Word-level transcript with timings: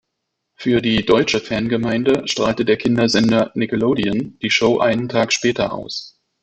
Für 0.55 0.81
die 0.81 1.05
deutsche 1.05 1.39
Fangemeinde 1.39 2.23
strahlte 2.27 2.65
der 2.65 2.77
Kindersender 2.77 3.51
Nickelodeon 3.53 4.39
die 4.39 4.49
Show 4.49 4.79
einen 4.79 5.07
Tag 5.07 5.31
später 5.31 5.73
aus. 5.73 6.17